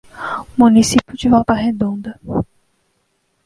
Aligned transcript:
Município 0.61 1.13
de 1.19 1.29
Volta 1.29 1.53
Redonda 1.53 2.11